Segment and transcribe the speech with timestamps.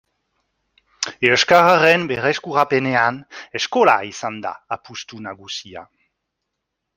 [1.33, 3.19] Euskararen berreskurapenean
[3.61, 5.85] eskola izan da apustu nagusia.